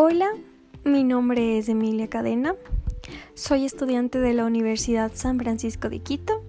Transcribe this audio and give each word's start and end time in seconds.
Hola, 0.00 0.28
mi 0.84 1.02
nombre 1.02 1.58
es 1.58 1.68
Emilia 1.68 2.06
Cadena, 2.06 2.54
soy 3.34 3.64
estudiante 3.64 4.20
de 4.20 4.32
la 4.32 4.44
Universidad 4.44 5.10
San 5.12 5.40
Francisco 5.40 5.88
de 5.88 5.98
Quito 5.98 6.44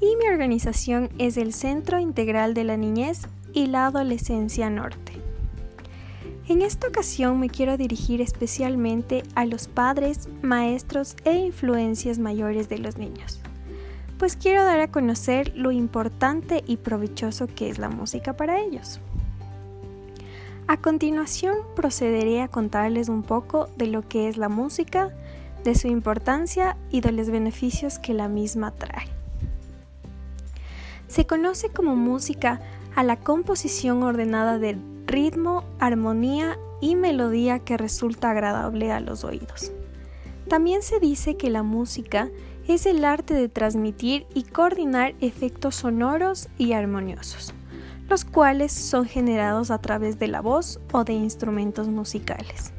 y 0.00 0.16
mi 0.16 0.26
organización 0.26 1.08
es 1.16 1.36
el 1.36 1.52
Centro 1.52 2.00
Integral 2.00 2.52
de 2.52 2.64
la 2.64 2.76
Niñez 2.76 3.28
y 3.52 3.68
la 3.68 3.86
Adolescencia 3.86 4.70
Norte. 4.70 5.12
En 6.48 6.62
esta 6.62 6.88
ocasión 6.88 7.38
me 7.38 7.48
quiero 7.48 7.76
dirigir 7.76 8.20
especialmente 8.20 9.22
a 9.36 9.44
los 9.44 9.68
padres, 9.68 10.28
maestros 10.42 11.14
e 11.22 11.36
influencias 11.36 12.18
mayores 12.18 12.68
de 12.68 12.78
los 12.78 12.98
niños, 12.98 13.40
pues 14.18 14.34
quiero 14.34 14.64
dar 14.64 14.80
a 14.80 14.90
conocer 14.90 15.52
lo 15.54 15.70
importante 15.70 16.64
y 16.66 16.78
provechoso 16.78 17.46
que 17.46 17.70
es 17.70 17.78
la 17.78 17.88
música 17.88 18.32
para 18.32 18.60
ellos. 18.60 19.00
A 20.70 20.76
continuación 20.76 21.56
procederé 21.74 22.42
a 22.42 22.46
contarles 22.46 23.08
un 23.08 23.24
poco 23.24 23.68
de 23.76 23.88
lo 23.88 24.06
que 24.06 24.28
es 24.28 24.36
la 24.36 24.48
música, 24.48 25.10
de 25.64 25.74
su 25.74 25.88
importancia 25.88 26.76
y 26.92 27.00
de 27.00 27.10
los 27.10 27.28
beneficios 27.28 27.98
que 27.98 28.14
la 28.14 28.28
misma 28.28 28.70
trae. 28.70 29.08
Se 31.08 31.26
conoce 31.26 31.70
como 31.70 31.96
música 31.96 32.60
a 32.94 33.02
la 33.02 33.16
composición 33.16 34.04
ordenada 34.04 34.60
de 34.60 34.78
ritmo, 35.06 35.64
armonía 35.80 36.56
y 36.80 36.94
melodía 36.94 37.58
que 37.58 37.76
resulta 37.76 38.30
agradable 38.30 38.92
a 38.92 39.00
los 39.00 39.24
oídos. 39.24 39.72
También 40.46 40.82
se 40.82 41.00
dice 41.00 41.36
que 41.36 41.50
la 41.50 41.64
música 41.64 42.28
es 42.68 42.86
el 42.86 43.04
arte 43.04 43.34
de 43.34 43.48
transmitir 43.48 44.24
y 44.34 44.44
coordinar 44.44 45.14
efectos 45.20 45.74
sonoros 45.74 46.48
y 46.58 46.74
armoniosos 46.74 47.54
los 48.10 48.24
cuales 48.24 48.72
son 48.72 49.06
generados 49.06 49.70
a 49.70 49.78
través 49.78 50.18
de 50.18 50.26
la 50.26 50.40
voz 50.40 50.80
o 50.92 51.04
de 51.04 51.12
instrumentos 51.12 51.86
musicales. 51.86 52.72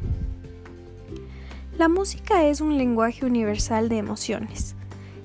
La 1.77 1.87
música 1.87 2.45
es 2.45 2.59
un 2.59 2.77
lenguaje 2.77 3.25
universal 3.25 3.87
de 3.87 3.97
emociones. 3.97 4.75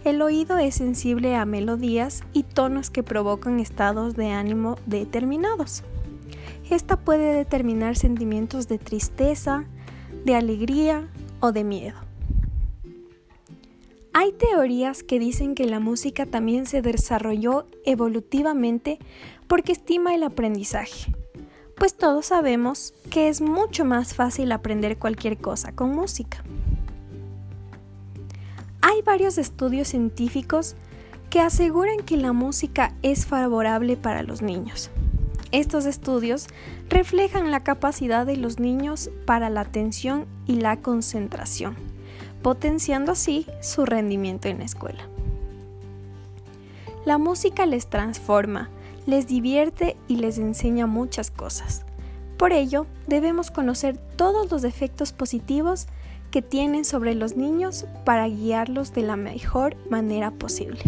El 0.05 0.23
oído 0.23 0.59
es 0.59 0.77
sensible 0.77 1.35
a 1.35 1.45
melodías 1.45 2.23
y 2.33 2.45
tonos 2.45 2.89
que 2.89 3.03
provocan 3.03 3.59
estados 3.59 4.15
de 4.15 4.31
ánimo 4.31 4.77
determinados. 4.87 5.83
Esta 6.71 6.97
puede 6.97 7.35
determinar 7.35 7.97
sentimientos 7.97 8.69
de 8.69 8.79
tristeza, 8.79 9.65
de 10.25 10.37
alegría 10.37 11.09
o 11.41 11.51
de 11.51 11.65
miedo. 11.65 12.07
Hay 14.19 14.33
teorías 14.33 15.03
que 15.03 15.19
dicen 15.19 15.55
que 15.55 15.67
la 15.67 15.79
música 15.79 16.25
también 16.25 16.65
se 16.65 16.81
desarrolló 16.81 17.67
evolutivamente 17.85 18.99
porque 19.49 19.73
estima 19.73 20.15
el 20.15 20.23
aprendizaje, 20.23 21.15
pues 21.77 21.97
todos 21.97 22.27
sabemos 22.27 22.95
que 23.11 23.29
es 23.29 23.41
mucho 23.41 23.85
más 23.85 24.15
fácil 24.15 24.53
aprender 24.53 24.99
cualquier 24.99 25.39
cosa 25.39 25.73
con 25.73 25.91
música. 25.95 26.43
Hay 28.81 29.03
varios 29.03 29.39
estudios 29.39 29.89
científicos 29.89 30.77
que 31.31 31.41
aseguran 31.41 31.99
que 31.99 32.17
la 32.17 32.33
música 32.33 32.95
es 33.03 33.27
favorable 33.27 33.97
para 33.97 34.23
los 34.23 34.43
niños. 34.43 34.91
Estos 35.53 35.87
estudios 35.87 36.47
reflejan 36.89 37.51
la 37.51 37.65
capacidad 37.65 38.27
de 38.27 38.37
los 38.37 38.59
niños 38.59 39.11
para 39.27 39.51
la 39.51 39.63
atención 39.63 40.27
y 40.47 40.57
la 40.57 40.77
concentración 40.77 41.77
potenciando 42.47 43.11
así 43.11 43.45
su 43.61 43.85
rendimiento 43.87 44.47
en 44.47 44.59
la 44.59 44.65
escuela. 44.67 45.09
La 47.05 47.19
música 47.19 47.67
les 47.67 47.89
transforma, 47.89 48.71
les 49.07 49.27
divierte 49.27 49.97
y 50.09 50.17
les 50.17 50.39
enseña 50.39 50.87
muchas 50.87 51.31
cosas. 51.31 51.85
Por 52.37 52.53
ello, 52.53 52.87
debemos 53.07 53.51
conocer 53.51 53.97
todos 54.17 54.51
los 54.51 54.65
efectos 54.65 55.13
positivos 55.13 55.87
que 56.31 56.43
tienen 56.43 56.85
sobre 56.85 57.15
los 57.15 57.37
niños 57.37 57.87
para 58.05 58.29
guiarlos 58.29 58.93
de 58.93 59.03
la 59.03 59.17
mejor 59.17 59.77
manera 59.89 60.31
posible. 60.33 60.83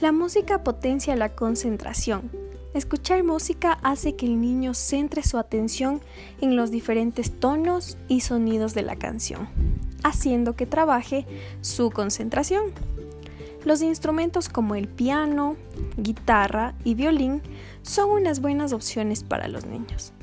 La 0.00 0.12
música 0.12 0.62
potencia 0.62 1.16
la 1.16 1.34
concentración, 1.34 2.30
Escuchar 2.74 3.24
música 3.24 3.78
hace 3.82 4.14
que 4.14 4.26
el 4.26 4.40
niño 4.40 4.74
centre 4.74 5.22
su 5.22 5.38
atención 5.38 6.00
en 6.40 6.54
los 6.54 6.70
diferentes 6.70 7.40
tonos 7.40 7.96
y 8.08 8.20
sonidos 8.20 8.74
de 8.74 8.82
la 8.82 8.96
canción, 8.96 9.48
haciendo 10.04 10.54
que 10.54 10.66
trabaje 10.66 11.26
su 11.62 11.90
concentración. 11.90 12.66
Los 13.68 13.82
instrumentos 13.82 14.48
como 14.48 14.76
el 14.76 14.88
piano, 14.88 15.56
guitarra 15.98 16.74
y 16.84 16.94
violín 16.94 17.42
son 17.82 18.08
unas 18.08 18.40
buenas 18.40 18.72
opciones 18.72 19.22
para 19.22 19.46
los 19.46 19.66
niños. 19.66 20.14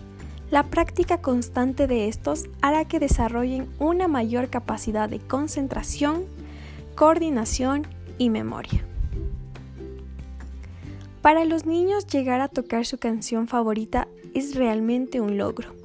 La 0.50 0.63
práctica 0.63 1.22
constante 1.22 1.85
de 1.85 2.07
estos 2.07 2.45
hará 2.63 2.85
que 2.85 2.97
desarrollen 2.97 3.69
una 3.78 4.07
mayor 4.07 4.50
capacidad 4.50 5.07
de 5.07 5.19
concentración, 5.19 6.25
coordinación 6.95 7.85
y 8.17 8.31
memoria. 8.31 8.83
Para 11.22 11.45
los 11.45 11.67
niños 11.67 12.07
llegar 12.07 12.41
a 12.41 12.47
tocar 12.47 12.83
su 12.88 12.97
canción 12.97 13.47
favorita 13.47 14.07
es 14.33 14.56
realmente 14.56 15.22
un 15.22 15.38
logro 15.38 15.75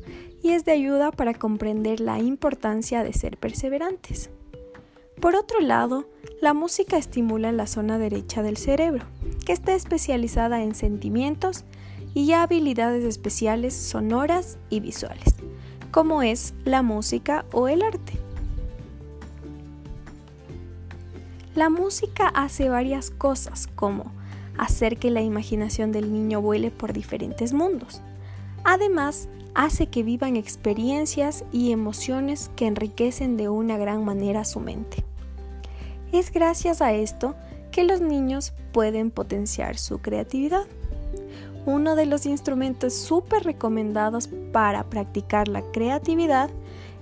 y 0.43 0.53
es 0.53 0.65
de 0.65 0.73
ayuda 0.73 1.11
para 1.11 1.35
comprender 1.35 2.01
la 2.01 2.21
importancia 2.21 3.05
de 3.05 3.13
ser 3.13 3.37
perseverantes. 3.37 4.31
Por 5.21 5.37
otro 5.37 5.61
lado, 5.61 6.07
la 6.41 6.55
música 6.55 6.97
estimula 6.97 7.53
la 7.53 7.67
zona 7.67 7.99
derecha 7.99 8.43
del 8.43 8.57
cerebro, 8.57 9.05
que 9.45 9.53
está 9.53 9.75
especializada 9.75 10.63
en 10.63 10.75
sentimientos 10.75 11.65
y 12.15 12.33
habilidades 12.33 13.05
especiales 13.05 13.75
sonoras 13.75 14.57
y 14.71 14.81
visuales, 14.81 15.35
como 15.91 16.23
es 16.23 16.55
la 16.65 16.81
música 16.81 17.45
o 17.53 17.69
el 17.69 17.83
arte. 17.83 18.15
La 21.55 21.69
música 21.69 22.29
hace 22.29 22.71
varias 22.71 23.11
cosas 23.11 23.67
como 23.67 24.13
hacer 24.57 24.97
que 24.97 25.11
la 25.11 25.21
imaginación 25.21 25.93
del 25.93 26.15
niño 26.15 26.41
vuele 26.41 26.71
por 26.71 26.95
diferentes 26.95 27.53
mundos. 27.53 28.01
Además, 28.65 29.29
hace 29.55 29.87
que 29.87 30.03
vivan 30.03 30.37
experiencias 30.37 31.45
y 31.53 31.73
emociones 31.73 32.51
que 32.57 32.67
enriquecen 32.67 33.37
de 33.37 33.51
una 33.51 33.77
gran 33.77 34.03
manera 34.03 34.47
su 34.47 34.61
mente. 34.61 35.05
Es 36.13 36.33
gracias 36.33 36.83
a 36.83 36.93
esto 36.93 37.35
que 37.71 37.85
los 37.85 38.01
niños 38.01 38.53
pueden 38.73 39.11
potenciar 39.11 39.79
su 39.79 40.01
creatividad. 40.01 40.67
Uno 41.67 41.95
de 41.95 42.07
los 42.07 42.27
instrumentos 42.27 42.95
súper 42.95 43.45
recomendados 43.45 44.29
para 44.53 44.85
practicar 44.91 45.47
la 45.47 45.63
creatividad 45.71 46.51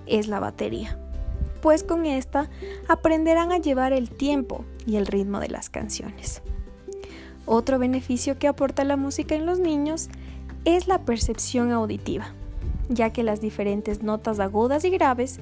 es 0.06 0.28
la 0.28 0.40
batería, 0.40 0.98
pues 1.62 1.84
con 1.84 2.06
esta 2.06 2.50
aprenderán 2.88 3.52
a 3.52 3.58
llevar 3.58 3.92
el 3.92 4.10
tiempo 4.10 4.64
y 4.86 4.96
el 4.96 5.06
ritmo 5.06 5.40
de 5.40 5.48
las 5.48 5.70
canciones. 5.70 6.42
Otro 7.46 7.78
beneficio 7.78 8.38
que 8.38 8.48
aporta 8.48 8.84
la 8.84 8.96
música 8.96 9.34
en 9.34 9.46
los 9.46 9.58
niños 9.58 10.08
es 10.66 10.86
la 10.86 11.04
percepción 11.06 11.72
auditiva, 11.72 12.34
ya 12.90 13.10
que 13.10 13.22
las 13.22 13.40
diferentes 13.40 14.02
notas 14.02 14.38
agudas 14.38 14.84
y 14.84 14.90
graves 14.90 15.40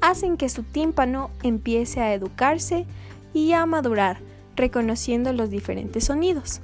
hacen 0.00 0.36
que 0.36 0.48
su 0.48 0.62
tímpano 0.62 1.30
empiece 1.42 2.00
a 2.00 2.14
educarse 2.14 2.86
y 3.32 3.52
a 3.52 3.66
madurar, 3.66 4.20
reconociendo 4.56 5.32
los 5.32 5.50
diferentes 5.50 6.04
sonidos. 6.04 6.60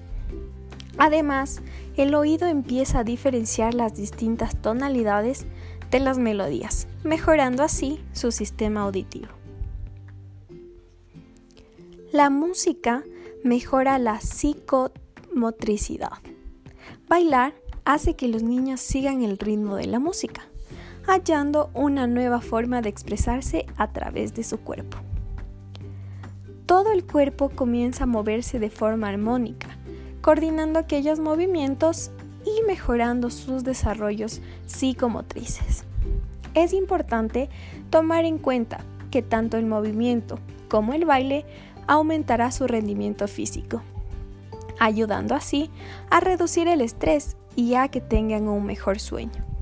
Además, 0.98 1.60
el 1.96 2.14
oído 2.14 2.46
empieza 2.46 3.00
a 3.00 3.04
diferenciar 3.04 3.74
las 3.74 3.94
distintas 3.96 4.60
tonalidades 4.60 5.46
de 5.90 6.00
las 6.00 6.18
melodías, 6.18 6.88
mejorando 7.02 7.62
así 7.62 8.00
su 8.12 8.32
sistema 8.32 8.82
auditivo. 8.82 9.28
La 12.12 12.30
música 12.30 13.02
mejora 13.42 13.98
la 13.98 14.20
psicomotricidad. 14.20 16.18
Bailar 17.08 17.54
hace 17.84 18.14
que 18.14 18.28
los 18.28 18.42
niños 18.42 18.80
sigan 18.80 19.22
el 19.22 19.38
ritmo 19.38 19.76
de 19.76 19.86
la 19.86 19.98
música, 19.98 20.48
hallando 21.06 21.70
una 21.74 22.06
nueva 22.06 22.40
forma 22.40 22.80
de 22.80 22.88
expresarse 22.88 23.66
a 23.76 23.92
través 23.92 24.34
de 24.34 24.44
su 24.44 24.58
cuerpo. 24.60 24.98
Todo 26.66 26.92
el 26.92 27.04
cuerpo 27.04 27.50
comienza 27.50 28.04
a 28.04 28.06
moverse 28.06 28.58
de 28.58 28.70
forma 28.70 29.08
armónica, 29.08 29.68
coordinando 30.22 30.78
aquellos 30.78 31.20
movimientos 31.20 32.10
y 32.46 32.66
mejorando 32.66 33.30
sus 33.30 33.64
desarrollos 33.64 34.40
psicomotrices. 34.66 35.84
Es 36.54 36.72
importante 36.72 37.50
tomar 37.90 38.24
en 38.24 38.38
cuenta 38.38 38.80
que 39.10 39.22
tanto 39.22 39.58
el 39.58 39.66
movimiento 39.66 40.38
como 40.68 40.94
el 40.94 41.04
baile 41.04 41.44
aumentará 41.86 42.50
su 42.50 42.66
rendimiento 42.66 43.28
físico, 43.28 43.82
ayudando 44.80 45.34
así 45.34 45.70
a 46.10 46.20
reducir 46.20 46.68
el 46.68 46.80
estrés 46.80 47.36
y 47.56 47.74
a 47.74 47.88
que 47.88 48.00
tengan 48.00 48.48
un 48.48 48.64
mejor 48.64 48.98
sueño. 48.98 49.53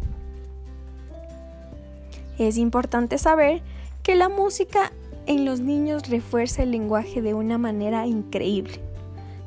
Es 2.38 2.56
importante 2.56 3.18
saber 3.18 3.62
que 4.02 4.14
la 4.14 4.28
música 4.28 4.92
en 5.26 5.44
los 5.44 5.60
niños 5.60 6.08
refuerza 6.08 6.62
el 6.62 6.72
lenguaje 6.72 7.22
de 7.22 7.34
una 7.34 7.58
manera 7.58 8.06
increíble, 8.06 8.80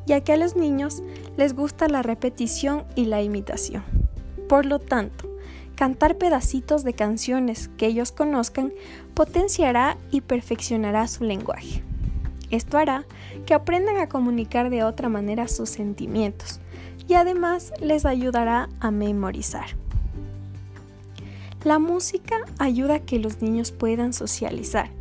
ya 0.05 0.21
que 0.21 0.33
a 0.33 0.37
los 0.37 0.55
niños 0.55 1.03
les 1.37 1.53
gusta 1.53 1.87
la 1.87 2.01
repetición 2.01 2.83
y 2.95 3.05
la 3.05 3.21
imitación. 3.21 3.83
Por 4.47 4.65
lo 4.65 4.79
tanto, 4.79 5.35
Cantar 5.75 6.17
pedacitos 6.17 6.85
de 6.85 6.93
canciones 6.93 7.69
que 7.77 7.87
ellos 7.87 8.13
conozcan 8.13 8.71
potenciará 9.13 9.97
y 10.09 10.21
perfeccionará 10.21 11.05
su 11.07 11.25
lenguaje. 11.25 11.83
Esto 12.49 12.77
hará 12.77 13.05
que 13.45 13.53
aprendan 13.53 13.97
a 13.97 14.07
comunicar 14.07 14.69
de 14.69 14.83
otra 14.83 15.09
manera 15.09 15.49
sus 15.49 15.69
sentimientos 15.69 16.61
y 17.09 17.15
además 17.15 17.73
les 17.81 18.05
ayudará 18.05 18.69
a 18.79 18.89
memorizar. 18.89 19.84
La 21.65 21.79
música 21.79 22.35
ayuda 22.59 22.93
a 22.93 22.99
que 22.99 23.17
los 23.17 23.41
niños 23.41 23.71
puedan 23.71 24.13
socializar, 24.13 24.91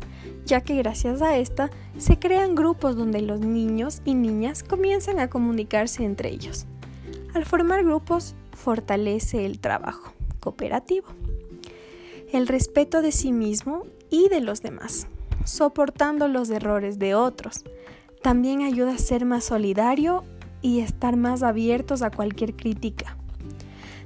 ya 0.47 0.61
que 0.61 0.75
gracias 0.75 1.21
a 1.21 1.37
esta 1.37 1.69
se 1.99 2.17
crean 2.17 2.55
grupos 2.55 2.95
donde 2.95 3.21
los 3.21 3.39
niños 3.39 4.01
y 4.03 4.15
niñas 4.15 4.63
comienzan 4.63 5.19
a 5.19 5.29
comunicarse 5.29 6.03
entre 6.03 6.29
ellos. 6.29 6.65
Al 7.35 7.45
formar 7.45 7.83
grupos, 7.83 8.33
fortalece 8.53 9.45
el 9.45 9.59
trabajo 9.59 10.11
cooperativo, 10.39 11.05
el 12.33 12.47
respeto 12.47 13.03
de 13.03 13.11
sí 13.11 13.31
mismo 13.31 13.83
y 14.09 14.27
de 14.29 14.41
los 14.41 14.63
demás, 14.63 15.05
soportando 15.43 16.27
los 16.27 16.49
errores 16.49 16.97
de 16.97 17.13
otros. 17.13 17.63
También 18.23 18.63
ayuda 18.63 18.95
a 18.95 18.97
ser 18.97 19.23
más 19.25 19.43
solidario 19.43 20.23
y 20.63 20.79
estar 20.79 21.15
más 21.15 21.43
abiertos 21.43 22.01
a 22.01 22.09
cualquier 22.09 22.55
crítica. 22.55 23.17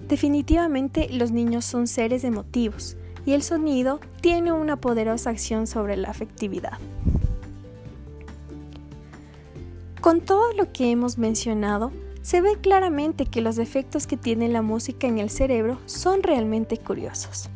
Definitivamente 0.10 1.08
los 1.12 1.32
niños 1.32 1.66
son 1.66 1.86
seres 1.88 2.24
emotivos 2.24 2.98
y 3.28 3.34
el 3.34 3.44
sonido 3.44 4.00
tiene 4.22 4.52
una 4.52 4.76
poderosa 4.76 5.30
acción 5.30 5.68
sobre 5.68 5.96
la 5.98 6.10
afectividad. 6.10 6.80
Con 10.02 10.22
todo 10.22 10.52
lo 10.54 10.72
que 10.74 10.90
hemos 10.90 11.20
mencionado, 11.20 11.92
se 12.24 12.42
ve 12.42 12.58
claramente 12.60 13.28
que 13.28 13.42
los 13.42 13.60
efectos 13.60 14.08
que 14.08 14.18
tiene 14.18 14.50
la 14.50 14.64
música 14.64 15.06
en 15.06 15.20
el 15.20 15.30
cerebro 15.30 15.80
son 15.86 16.24
realmente 16.24 16.78
curiosos. 16.78 17.50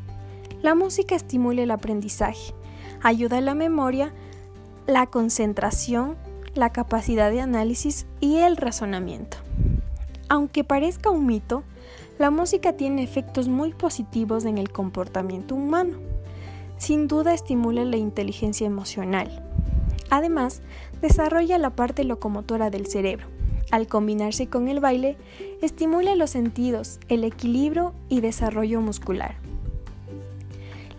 La 0.61 0.75
música 0.75 1.15
estimula 1.15 1.63
el 1.63 1.71
aprendizaje, 1.71 2.53
ayuda 3.01 3.39
a 3.39 3.41
la 3.41 3.55
memoria, 3.55 4.13
la 4.85 5.07
concentración, 5.07 6.17
la 6.53 6.71
capacidad 6.71 7.31
de 7.31 7.41
análisis 7.41 8.05
y 8.19 8.38
el 8.38 8.57
razonamiento. 8.57 9.38
Aunque 10.29 10.63
parezca 10.63 11.09
un 11.09 11.25
mito, 11.25 11.63
la 12.19 12.30
música 12.30 12.74
tiene 12.74 13.04
efectos 13.04 13.48
muy 13.48 13.74
positivos 13.74 14.45
en 14.45 14.57
el 14.57 14.71
comportamiento 14.71 15.56
humano. 15.56 15.98
Sin 16.77 17.07
duda 17.07 17.33
estimula 17.33 17.86
la 17.86 17.98
inteligencia 17.98 18.68
emocional. 18.68 19.44
Además, 20.10 20.62
desarrolla 21.01 21.57
la 21.57 21.71
parte 21.71 22.04
locomotora 22.04 22.69
del 22.69 22.86
cerebro. 22.86 23.27
Al 23.71 23.88
combinarse 23.88 24.48
con 24.48 24.68
el 24.68 24.80
baile, 24.80 25.18
estimula 25.62 26.15
los 26.15 26.30
sentidos, 26.30 27.00
el 27.07 27.24
equilibrio 27.24 27.94
y 28.10 28.21
desarrollo 28.21 28.80
muscular. 28.81 29.36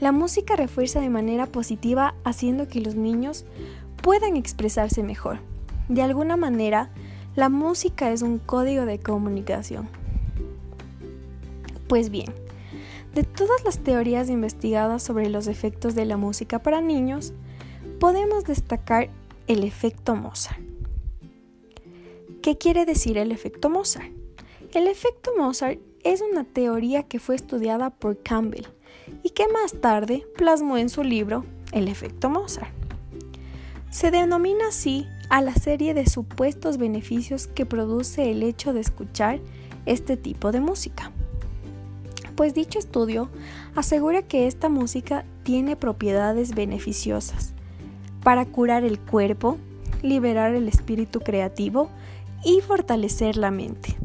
La 0.00 0.10
música 0.10 0.56
refuerza 0.56 1.00
de 1.00 1.10
manera 1.10 1.46
positiva 1.46 2.14
haciendo 2.24 2.66
que 2.66 2.80
los 2.80 2.96
niños 2.96 3.44
puedan 4.02 4.36
expresarse 4.36 5.04
mejor. 5.04 5.38
De 5.88 6.02
alguna 6.02 6.36
manera, 6.36 6.90
la 7.36 7.48
música 7.48 8.10
es 8.10 8.22
un 8.22 8.38
código 8.38 8.84
de 8.84 8.98
comunicación. 8.98 9.88
Pues 11.94 12.10
bien, 12.10 12.34
de 13.14 13.22
todas 13.22 13.62
las 13.62 13.78
teorías 13.78 14.28
investigadas 14.28 15.00
sobre 15.00 15.30
los 15.30 15.46
efectos 15.46 15.94
de 15.94 16.04
la 16.04 16.16
música 16.16 16.60
para 16.60 16.80
niños, 16.80 17.32
podemos 18.00 18.42
destacar 18.42 19.10
el 19.46 19.62
efecto 19.62 20.16
Mozart. 20.16 20.58
¿Qué 22.42 22.58
quiere 22.58 22.84
decir 22.84 23.16
el 23.16 23.30
efecto 23.30 23.70
Mozart? 23.70 24.10
El 24.72 24.88
efecto 24.88 25.30
Mozart 25.38 25.78
es 26.02 26.20
una 26.20 26.42
teoría 26.42 27.04
que 27.04 27.20
fue 27.20 27.36
estudiada 27.36 27.90
por 27.90 28.20
Campbell 28.20 28.66
y 29.22 29.30
que 29.30 29.46
más 29.46 29.80
tarde 29.80 30.26
plasmó 30.36 30.78
en 30.78 30.88
su 30.88 31.04
libro 31.04 31.44
El 31.70 31.86
efecto 31.86 32.28
Mozart. 32.28 32.74
Se 33.92 34.10
denomina 34.10 34.66
así 34.70 35.06
a 35.28 35.40
la 35.40 35.54
serie 35.54 35.94
de 35.94 36.10
supuestos 36.10 36.76
beneficios 36.76 37.46
que 37.46 37.66
produce 37.66 38.32
el 38.32 38.42
hecho 38.42 38.72
de 38.72 38.80
escuchar 38.80 39.38
este 39.86 40.16
tipo 40.16 40.50
de 40.50 40.58
música 40.58 41.12
pues 42.36 42.54
dicho 42.54 42.78
estudio 42.78 43.28
asegura 43.74 44.22
que 44.22 44.46
esta 44.46 44.68
música 44.68 45.24
tiene 45.42 45.76
propiedades 45.76 46.54
beneficiosas 46.54 47.52
para 48.22 48.46
curar 48.46 48.84
el 48.84 48.98
cuerpo, 48.98 49.58
liberar 50.02 50.54
el 50.54 50.68
espíritu 50.68 51.20
creativo 51.20 51.90
y 52.44 52.60
fortalecer 52.60 53.36
la 53.36 53.50
mente. 53.50 53.96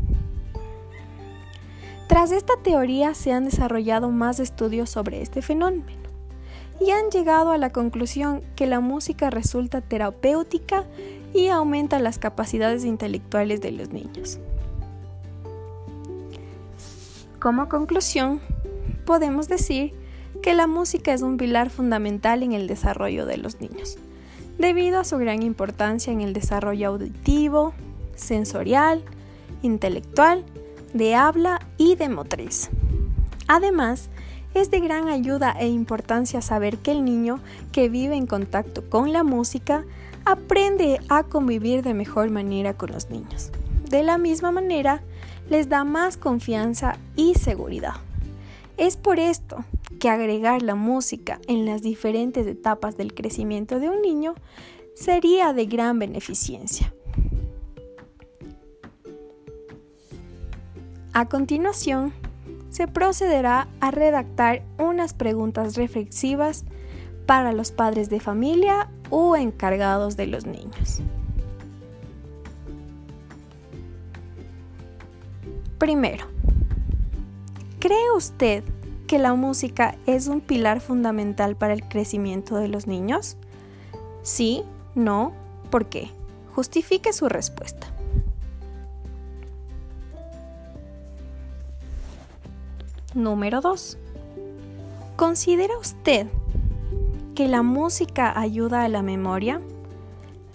Tras 2.07 2.31
esta 2.31 2.53
teoría 2.63 3.13
se 3.13 3.31
han 3.31 3.45
desarrollado 3.45 4.09
más 4.09 4.39
estudios 4.39 4.89
sobre 4.89 5.21
este 5.21 5.41
fenómeno 5.41 5.99
y 6.81 6.91
han 6.91 7.09
llegado 7.11 7.51
a 7.51 7.57
la 7.57 7.71
conclusión 7.71 8.41
que 8.55 8.65
la 8.65 8.79
música 8.79 9.29
resulta 9.29 9.81
terapéutica 9.81 10.85
y 11.33 11.47
aumenta 11.47 11.99
las 11.99 12.17
capacidades 12.17 12.85
intelectuales 12.85 13.61
de 13.61 13.71
los 13.71 13.91
niños. 13.91 14.39
Como 17.39 17.69
conclusión, 17.69 18.41
podemos 19.05 19.47
decir 19.47 19.93
que 20.43 20.53
la 20.53 20.67
música 20.67 21.13
es 21.13 21.21
un 21.21 21.37
pilar 21.37 21.69
fundamental 21.69 22.43
en 22.43 22.51
el 22.51 22.67
desarrollo 22.67 23.25
de 23.25 23.37
los 23.37 23.61
niños, 23.61 23.97
debido 24.57 24.99
a 24.99 25.05
su 25.05 25.17
gran 25.17 25.41
importancia 25.41 26.11
en 26.11 26.19
el 26.19 26.33
desarrollo 26.33 26.89
auditivo, 26.89 27.73
sensorial, 28.15 29.03
intelectual, 29.61 30.43
de 30.93 31.15
habla 31.15 31.65
y 31.77 31.95
de 31.95 32.09
motriz. 32.09 32.69
Además, 33.47 34.09
es 34.53 34.69
de 34.69 34.81
gran 34.81 35.07
ayuda 35.07 35.55
e 35.57 35.69
importancia 35.69 36.41
saber 36.41 36.79
que 36.79 36.91
el 36.91 37.05
niño 37.05 37.39
que 37.71 37.87
vive 37.87 38.15
en 38.15 38.27
contacto 38.27 38.89
con 38.89 39.13
la 39.13 39.23
música 39.23 39.85
aprende 40.25 40.99
a 41.07 41.23
convivir 41.23 41.83
de 41.83 41.93
mejor 41.93 42.31
manera 42.31 42.73
con 42.73 42.91
los 42.91 43.09
niños. 43.09 43.49
De 43.89 44.03
la 44.03 44.17
misma 44.17 44.51
manera, 44.51 45.01
les 45.49 45.69
da 45.69 45.83
más 45.83 46.17
confianza 46.17 46.97
y 47.15 47.35
seguridad. 47.35 47.95
Es 48.77 48.95
por 48.95 49.19
esto 49.19 49.65
que 49.99 50.09
agregar 50.09 50.61
la 50.61 50.75
música 50.75 51.39
en 51.47 51.65
las 51.65 51.81
diferentes 51.81 52.47
etapas 52.47 52.95
del 52.95 53.13
crecimiento 53.13 53.79
de 53.79 53.89
un 53.89 54.01
niño 54.01 54.35
sería 54.95 55.53
de 55.53 55.65
gran 55.65 55.99
beneficencia. 55.99 56.93
A 61.13 61.27
continuación, 61.27 62.13
se 62.69 62.87
procederá 62.87 63.67
a 63.81 63.91
redactar 63.91 64.63
unas 64.77 65.13
preguntas 65.13 65.75
reflexivas 65.75 66.65
para 67.25 67.51
los 67.51 67.71
padres 67.71 68.09
de 68.09 68.19
familia 68.19 68.89
o 69.09 69.35
encargados 69.35 70.15
de 70.15 70.27
los 70.27 70.45
niños. 70.45 71.01
Primero, 75.79 76.25
¿cree 77.79 78.11
usted 78.13 78.65
que 79.07 79.17
la 79.17 79.33
música 79.33 79.95
es 80.05 80.27
un 80.27 80.41
pilar 80.41 80.81
fundamental 80.81 81.55
para 81.55 81.71
el 81.71 81.87
crecimiento 81.87 82.57
de 82.57 82.67
los 82.67 82.85
niños? 82.85 83.37
Sí, 84.21 84.63
no, 84.93 85.31
¿por 85.71 85.85
qué? 85.85 86.11
Justifique 86.53 87.13
su 87.13 87.29
respuesta. 87.29 87.87
Número 93.15 93.61
2. 93.61 93.97
¿Considera 95.15 95.77
usted 95.77 96.27
que 97.35 97.47
la 97.47 97.63
música 97.63 98.37
ayuda 98.37 98.83
a 98.83 98.89
la 98.89 99.01
memoria, 99.01 99.61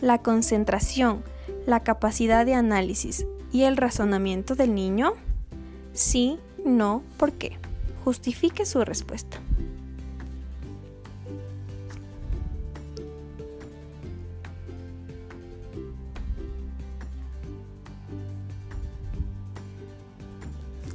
la 0.03 0.19
concentración, 0.19 1.25
la 1.65 1.81
capacidad 1.81 2.45
de 2.45 2.53
análisis 2.53 3.27
y 3.55 3.63
el 3.63 3.77
razonamiento 3.77 4.57
del 4.57 4.75
niño? 4.75 5.13
Sí, 5.93 6.41
no, 6.65 7.05
¿por 7.17 7.33
qué? 7.33 7.57
Justifique 8.05 8.67
su 8.67 8.85
respuesta. 8.85 9.39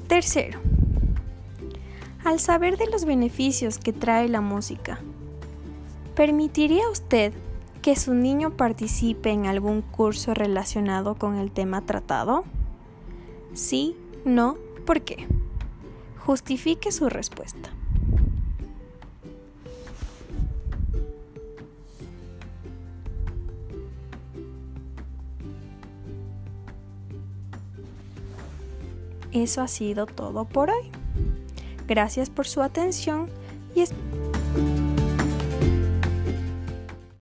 Tercero, 0.09 0.59
al 2.25 2.41
saber 2.41 2.77
de 2.77 2.87
los 2.87 3.05
beneficios 3.05 3.77
que 3.77 3.93
trae 3.93 4.27
la 4.27 4.41
música, 4.41 4.99
¿permitiría 6.13 6.89
usted 6.89 7.31
que 7.81 7.95
su 7.95 8.13
niño 8.13 8.51
participe 8.51 9.31
en 9.31 9.45
algún 9.45 9.81
curso 9.81 10.33
relacionado 10.33 11.15
con 11.15 11.35
el 11.35 11.51
tema 11.51 11.85
tratado? 11.85 12.43
Sí, 13.53 13.95
no, 14.25 14.57
¿por 14.85 15.01
qué? 15.01 15.27
Justifique 16.25 16.91
su 16.91 17.09
respuesta. 17.09 17.69
Eso 29.31 29.61
ha 29.61 29.67
sido 29.67 30.05
todo 30.05 30.45
por 30.45 30.69
hoy. 30.69 30.91
Gracias 31.87 32.29
por 32.29 32.47
su 32.47 32.61
atención 32.61 33.29
y 33.75 33.81
espero 33.81 34.08